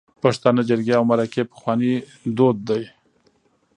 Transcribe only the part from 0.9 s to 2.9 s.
او مرکی پخواني دود ده